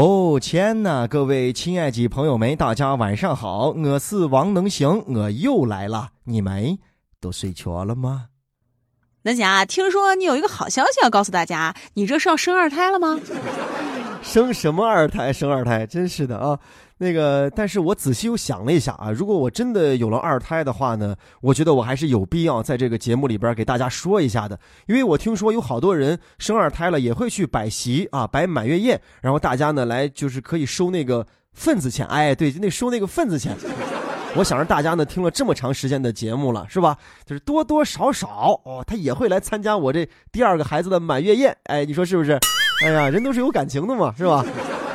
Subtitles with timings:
[0.00, 6.78] 哦天呐，各位亲爱的朋友们，大家晚上好，我是王能行，我又来了，你们
[7.20, 8.26] 都睡着了吗？
[9.22, 13.18] 能行啊，听说你有一个好消息要告诉大家，你这是要生二胎了吗？
[14.22, 15.32] 生什么二胎？
[15.32, 16.56] 生二胎，真是的啊！
[17.00, 33.56] 那个，但是我仔细又想了一下啊，如果我真的有了二胎的话呢，我觉得我还是有必要在这个节目里边给大家说一下的，因为我听说有好多人生二胎了也会去摆席啊，摆满月宴，然后大家呢来就是可以收那个份子钱，哎，对，那收那个份子钱。
[34.34, 36.96] 我想着大家呢听了这么长时间的节目了，是吧？
[37.24, 42.38] 就是多多少少哦，他也会来参加我这第二个孩子的满月宴，哎，你说是不是？
[42.84, 44.44] 哎呀，人都是有感情的嘛，是吧？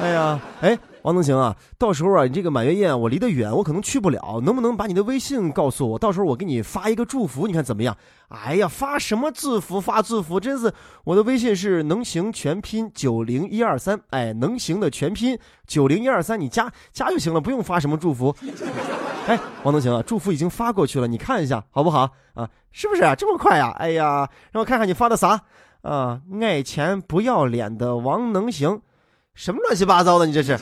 [0.01, 0.77] 哎呀，哎。
[1.03, 5.99] 王能行啊，到时候啊，你这个满月宴我离得远，我可能去不了，能不能把你的微信告诉我？
[5.99, 7.95] 到时候我给你发一个祝福，你看怎么样？
[8.29, 9.79] 哎呀，发什么祝福？
[9.79, 18.35] 发祝福，真是我的微信是能行全拼九零一二三，哎，能行的全拼九零一二三，你加加就行了，不用发什么祝福。
[19.27, 22.49] 哎，王能行啊，祝福已经发过去了，你看一下好不好啊？
[22.71, 23.13] 是不是啊？
[23.13, 23.71] 这么快呀？
[23.77, 25.41] 哎呀，让我看看你发的啥
[25.81, 26.21] 啊？
[26.41, 28.81] 爱钱不要脸的王能行。
[29.35, 30.25] 什么乱七八糟的？
[30.25, 30.57] 你这是？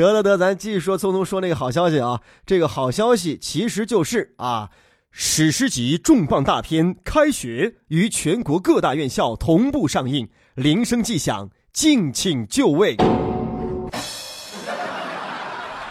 [0.00, 2.20] 得得得，咱继续说，匆匆说那个好消息啊！
[2.46, 4.70] 这个好消息其实就是啊，
[5.10, 12.96] 史诗级重磅大片《开学》于全国各大院校同步上映，铃声即响，敬请就位。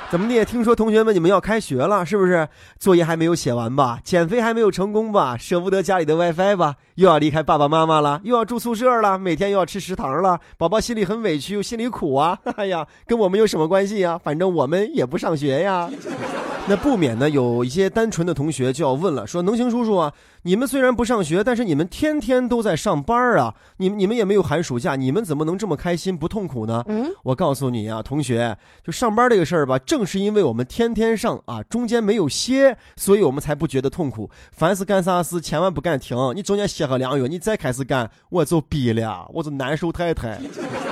[0.09, 0.43] 怎么的？
[0.43, 2.47] 听说同学们你们要开学了，是不是？
[2.79, 3.99] 作业还没有写完吧？
[4.03, 5.37] 减肥还没有成功吧？
[5.37, 6.77] 舍不得家里的 WiFi 吧？
[6.95, 8.19] 又要离开爸爸妈妈了？
[8.23, 9.19] 又要住宿舍了？
[9.19, 10.39] 每天又要吃食堂了？
[10.57, 12.39] 宝宝心里很委屈又心里苦啊！
[12.57, 14.19] 哎呀，跟我们有什么关系呀？
[14.23, 15.87] 反正我们也不上学呀。
[16.69, 23.53] 那不免呢，有一些单纯的同学就要问了，说：“能行叔叔啊？”你们虽然不上学，但是你们天天都在上班啊！
[23.77, 26.81] 你们你们也没有寒暑假，你们怎么能这么开心不痛苦呢？
[26.87, 34.29] 嗯，我告诉你啊，同学，就上班这个事儿吧，正是因为我们天天上啊，中间没有歇，所以我们才不觉得痛苦。
[34.51, 40.39] 凡是干啥事，千万不敢停，你中间歇个两月，你再开始干，我就逼了，我就难受太太。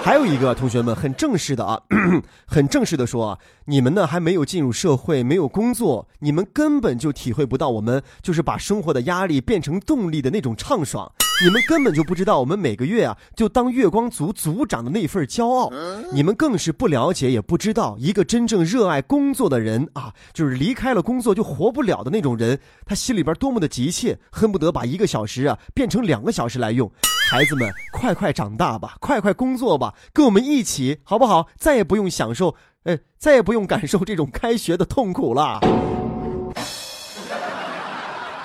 [0.03, 1.79] 还有一个同学们很正式的啊，
[2.45, 9.37] 很正式的说，你们呢还没有进入社会，没有工作，你们根本就体会不到我们就是把生活的压力。
[9.47, 11.09] 变成动力的那种畅爽，
[11.41, 15.71] 你们根本就不知道我们每个月啊就当月光族族长的那份骄傲，
[16.11, 26.91] 你们更是不了解也不知道一个真正热爱工作的人啊，就是离开了工作就活不了的那种人，他心里边多么的急切，恨不得把一个小时啊变成两个小时来用。
[27.29, 31.47] 孩子们，快快长大吧，快快工作吧，跟我们一起好不好？
[31.57, 35.59] 再也不用享受，哎，再也不用感受这种开学的痛苦了。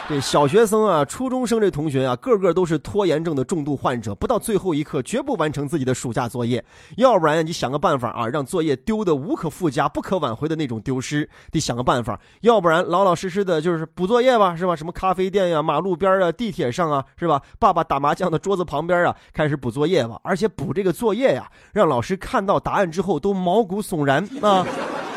[0.09, 6.63] 这小学生啊，初中生这同学啊，个个都是拖延症的重度患者，不到最后一刻绝不完成自己的暑假作业。
[6.97, 12.21] 要不然你想个办法啊，让作业丢的无可复加、不可挽回的那种丢失，得想个办法。
[12.41, 14.75] 要不然老老实实的就是补作业吧，是吧？
[14.75, 17.41] 什么咖啡店呀、马路边啊、地铁上啊，是吧？
[17.61, 20.21] 爸爸打麻将的桌子旁边啊，开始补作业吧。
[20.25, 24.67] 而且补这个作业呀，让老师看到答案之后都毛骨悚然啊。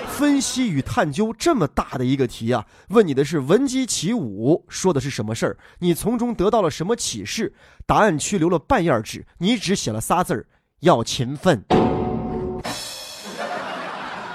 [0.05, 5.57] 分析与探究这么大的一个题啊，问你的是闻鸡起舞说的是什么事儿？
[5.79, 7.53] 你从中得到了什么启示？
[7.85, 10.45] 答案区留了半页纸，你只写了仨字儿：
[10.79, 11.63] 要勤奋。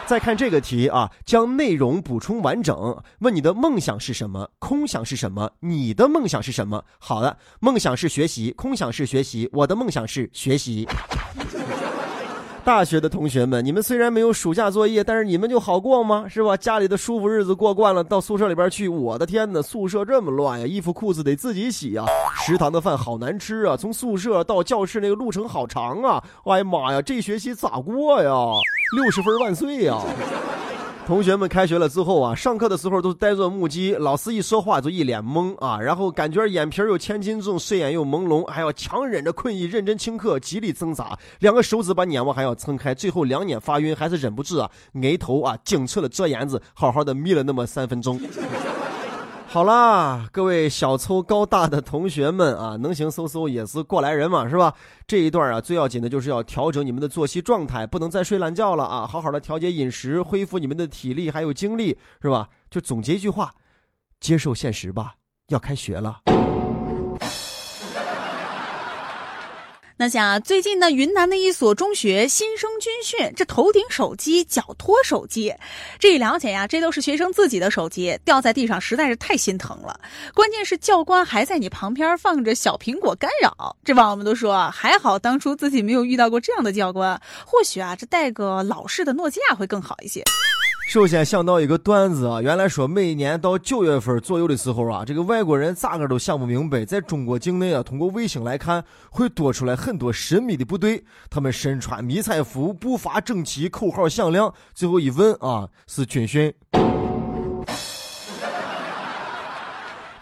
[0.06, 3.00] 再看这个题啊，将内容补充完整。
[3.20, 4.50] 问你的梦想是什么？
[4.58, 5.50] 空想是什么？
[5.60, 6.84] 你的梦想是什么？
[6.98, 10.86] 好的，梦想是学习，空想是学习，我的梦想是学习。
[12.62, 16.26] 大学的同学们，你们虽然没有暑假作业，但是你们就好过吗？
[16.28, 16.56] 是吧？
[16.56, 22.06] 家里的舒服日子过惯了，到宿舍里边去，我的天哪，宿舍这么乱呀，衣服裤子得自己洗啊，
[22.46, 28.30] 食堂的饭好难吃啊，从宿舍到教室那个路程好长啊，哎呀妈呀，这学期咋过呀？
[28.96, 29.98] 六十分万岁呀！
[31.06, 48.20] 同学们开学了之后啊，上课的时候都呆若木鸡，老师一说话就一脸懵啊，然后感觉眼皮有千斤重，睡眼又朦胧，还要强忍着困意认真听课，极力挣扎，两个手指把眼窝还要撑开，最后两眼发晕，还是忍不住啊，眉头啊紧扯的遮眼子，好好的眯了那么三分钟。
[49.52, 54.72] 好啦，各位小粗高大的同学们啊，能行嗖嗖也是过来人嘛，是吧？
[55.08, 59.04] 这一段啊，最要紧的就是要调整你们的作息状态，不能再睡懒觉了啊！
[59.04, 62.48] 好好的调节饮食，恢复你们的体力还有精力，是吧？
[62.70, 63.52] 就总结一句话：
[64.20, 65.16] 接受现实吧，
[65.48, 66.20] 要开学了。
[70.00, 75.54] 那像最近呢，云南的一所中学新生军训，这头顶手机，脚托手机，
[75.98, 80.00] 这一了解呀，这都是学生自己的手机，掉在地上实在是太心疼了。
[80.32, 90.24] 关键是教官还在你旁边放着小苹果干扰，这网友们都说还好当初自己没有遇到过这样的教官，或许啊，这带个老式的诺基亚会更好一些。
[90.90, 106.52] 首先想到一个段子啊，原来说每年到九月份左右的时候啊，这个外国人咋个都想不明白，在中国境内啊，通过卫星来看，会多出来很多神秘的部队，他们身穿迷彩服，步伐整齐，口号响亮，最后一问啊，是军训。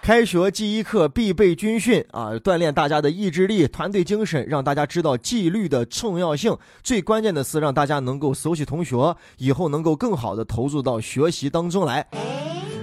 [0.09, 6.57] 开学第一课必备军训啊，锻炼大家的意志力、团队精神，让大家知道纪律的重要性。
[6.83, 12.01] 最关键的是让大家能够熟悉同学，以后能够更好的投入到学习当中来。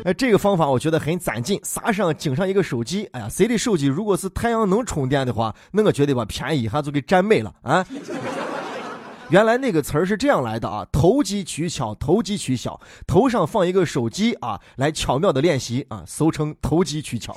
[0.03, 7.83] 哎，这个方法我觉得很攒劲，撒上颈上一个手机，哎呀，谁的手机如果是太阳能充电的话，那我觉得把便宜一下就给占没了啊。
[9.29, 17.35] 原来那个词儿是这样来的啊，投机取巧，投机取巧，头上放一个手机啊，来巧妙的练习啊，俗称投机取巧。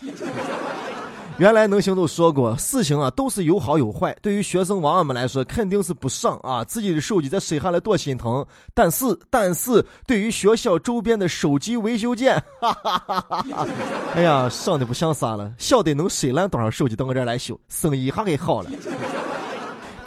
[1.39, 4.15] 原来能行都说过，事情啊都是有好有坏。
[4.21, 8.45] 对于学生娃娃们来说，肯定是不上啊，自己的手机在摔下来多心疼。
[8.75, 13.67] 但是，但是对于学校周边的手机维修店，哈哈哈哈，
[14.15, 18.71] 哎呀，上的不像啥了，晓得能摔烂多少手机到我这儿来修，生意还给好了。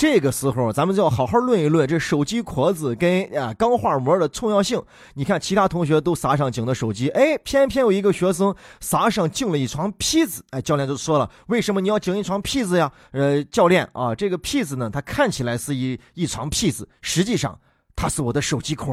[0.01, 4.81] 这个时候，咱们就要好好论一论这手机壳子跟啊钢化膜的重要性。
[5.13, 10.43] 你看，其他同学都撒上井的手机，哎，偏偏有一个学生撒上镜了一床被子。
[10.49, 12.91] 哎，教练就说了，为什么你要镜一床被子呀？
[13.11, 17.55] 呃，教练啊，这个被子呢，它看起来是一一床被子，实际上
[17.95, 18.91] 它是我的手机壳。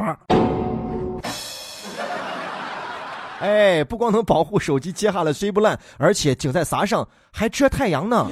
[3.40, 8.30] 哎，不光能保护手机接下来摔不烂，而且镜在撒上还遮太阳呢。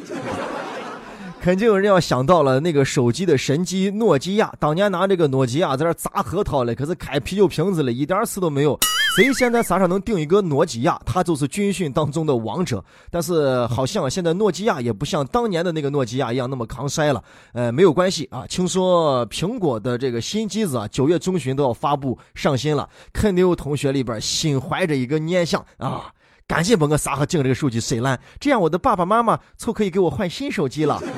[1.46, 8.76] 肯定有人要想到了那个手机的神机诺基亚，当年拿这个诺基亚在这砸核桃嘞，可是开啤酒瓶子了，一点事都没有。
[9.14, 12.84] 谁现在啥时候能定一个诺基亚，他就是军训当中的王者。
[13.12, 17.22] 但是好像现在诺基亚也不像当年的那个诺基亚一样那么抗摔了。
[17.52, 26.12] 呃，没有关系啊，听说苹果的这个新机子啊，九月中旬都要发布上新了，肯定有同学里边心怀着一个念想啊。
[26.48, 31.02] 赶紧把我撒和镜这个手机摔烂，这样我的爸爸妈妈就可以给我换新手机了。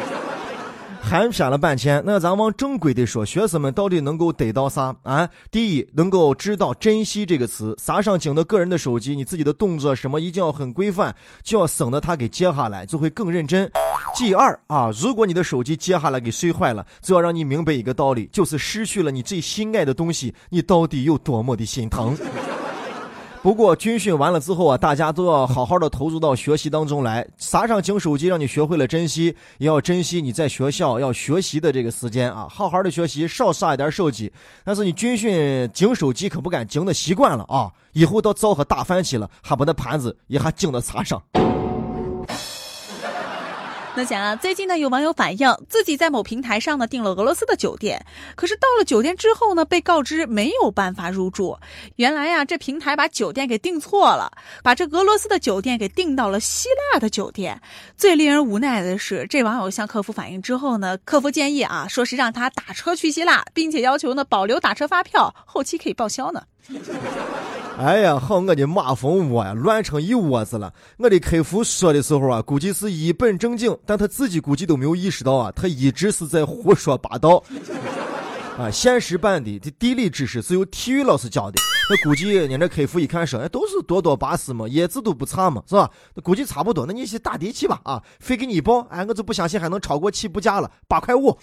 [1.00, 5.28] 寒暄了半天，那咱往正规的说，学生们到底能够得到啥啊？
[5.50, 13.70] 第一，能够知道珍惜这个词，撒上镜的个人的手机，你自己的动作什么一定要很规范，就要省得他给接下来，就会更认真。
[14.16, 22.16] 第二啊，如果你的手机接下来给摔坏了，就要让你明白一个道理，就是失去了你最心爱的东西，你到底有多么的心疼。
[23.40, 34.30] 不过军训完了之后啊，大家都要好好的投入到学习当中来，撒上警手机，让你学会了珍惜，也要珍惜你在学校要学习的这个时间啊，好好的学习，少撒一点手机。
[34.64, 41.22] 但是你军训警手机可不敢警的习惯了啊，以后到灶和打饭去了，还把那盘子也还警的撒上。
[43.98, 48.06] 那讲啊，最近呢，有网友反映自己在某平台上呢订了俄罗斯的酒店，
[48.36, 51.58] 可是到了酒店之后呢，被告知没有办法入住。
[51.96, 54.30] 原来呀，这平台把酒店给订错了，
[54.62, 57.60] 把这俄罗斯的酒店给订到了希腊的酒店。
[57.96, 66.40] 最令人无奈的是，这网友向客服反映之后呢，客服建议啊，说是让他打车去希腊，并且要求呢保留打车发票，后期可以报销呢。
[67.78, 70.74] 哎呀，好我的马蜂窝呀，乱成一窝子了。
[70.96, 77.40] 我的客服说的时候啊，估计是一本正经，但他自己估计都没有意识到啊，他一直是在胡说八道。
[78.58, 85.88] 啊，现实版的这地理知识是由体育老师教的，那估计人家客服一看说，哎，都是多多巴士嘛，叶子都不差嘛，是吧？
[86.16, 91.38] 那估计差不多，那你去打的去吧，啊，非给你报，哎，我就不相信还能超过起步价了，八块五。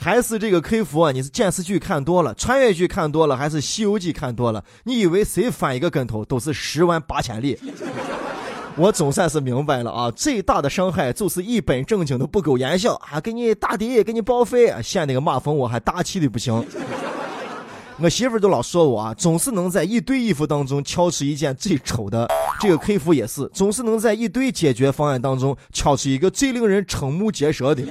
[0.00, 1.10] 还是这个客服啊？
[1.10, 4.64] 你是电视剧看多了，穿越剧看多了，还是《西游记》看多了？
[4.84, 7.58] 你以为谁翻一个跟头都是十万八千里？
[8.76, 10.08] 我总算是明白了啊！
[10.12, 16.64] 最大的伤害就是一本正经的不苟言笑啊，给你打的，给你报废，嫌那个马蜂窝还大气的不行。
[18.00, 22.28] 我媳妇都老说我啊，总是能在一堆衣服当中挑出一件最丑的。
[22.60, 27.82] 这个客服也是，总是能在一堆解决方案当中挑出一个最令人瞠目结舌的。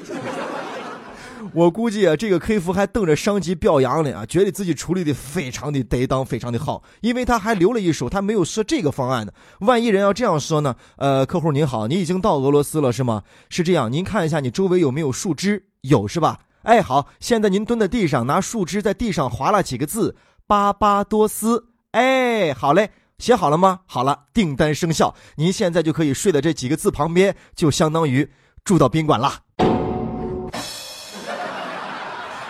[1.53, 9.31] 我估计啊，这个客服还等着上级表扬呢啊，觉得自己处理的非常的得当，非常的好，因为他还留了一手，他没有说这个方案呢。
[9.59, 10.75] 万一人要这样说呢？
[10.97, 13.23] 呃，客户您好，你已经到俄罗斯了是吗？
[13.49, 16.39] 是这样，您看一下你周围有没有树枝，有是吧？
[16.63, 21.67] 哎，好，现在您蹲在地上，拿树枝在地上划了几个字，巴巴多斯。
[21.91, 23.79] 哎，好嘞，写好了吗？
[23.85, 28.29] 好了，订单生效，您现在就可以睡在这几个字旁边，就相当于
[28.65, 29.33] 住到宾馆了。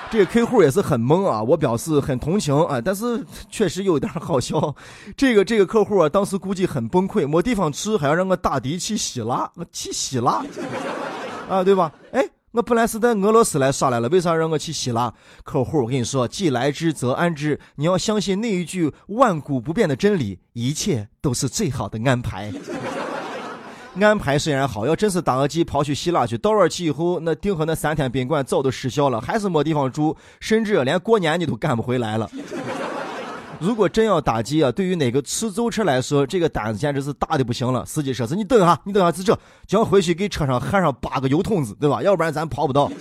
[0.10, 4.74] 这个客户也是很懵啊，我表示很同情啊，但是确实有点好笑。
[5.16, 10.44] 这个这个客户啊，当时估计很崩溃，没地方吃，还要让我打的去希腊，我去希腊
[11.50, 11.92] 啊，对吧？
[12.14, 15.14] 哎，我本来是在俄罗斯来耍来了，为啥让我去希腊？
[15.44, 22.52] 客户，我跟你说，既来之则安之，你要相信那一句万古不变的真理，一切都是最好的安排。
[24.04, 32.30] 安排虽然好，要真是打个鸡跑去希腊去，到那儿去以后，那订和那三天宾馆早都失效了，还是没地方住，甚至连过年你都赶不回来了。
[33.60, 37.84] 如果真要打击啊，对于哪个出租车来说，这个单子简直是大的不行了。
[37.86, 39.36] 司机说是：“你等一下，你等下，是这，
[39.66, 42.04] 将回去给车上焊上八个油桶子，对吧？
[42.04, 42.92] 要不然咱跑不到。”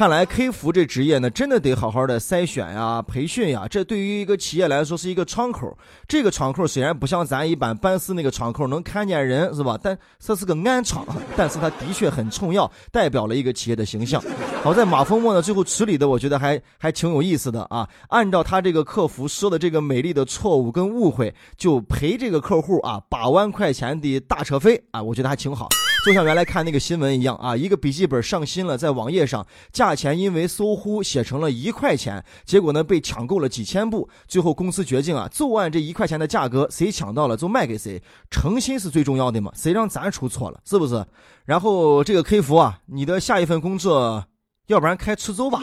[0.00, 3.66] 看来 K 服这职业呢，真的得好好的筛选呀、培训呀。
[3.68, 5.76] 这对于一个企业来说是一个窗口。
[6.08, 9.78] 这个窗口虽然不像咱一般办事那个窗口能看见人，是吧？
[9.82, 11.04] 但这是个暗窗，
[11.36, 14.24] 但是它的确很重要，代表了一个企业的形象。
[14.62, 17.86] 好在马蜂窝呢，最后处理的我觉得还还挺有意思的啊。
[18.08, 25.68] 按照他这个客服说的这个美丽的错误跟误会，就赔这个客户啊八万块钱的大车费啊，我觉得还挺好。
[26.04, 41.04] 就像原来看那个新闻一样啊，一个笔记本上新了，在网页上价钱因为搜狐写成了一块钱，结果呢被抢购了几千部，最后公司决定啊，就按这一块钱的价格，谁抢到了就卖给谁，诚信是最重要的嘛，谁让咱出错了，是不是？
[41.44, 44.24] 然后这个 K 服啊，你的下一份工作，
[44.68, 45.62] 要不然开出租吧。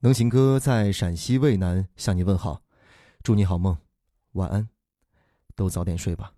[0.00, 2.60] 能行哥在陕西渭南向你问好，
[3.22, 3.78] 祝你好梦，
[4.32, 4.68] 晚安，
[5.56, 6.32] 都早点睡吧。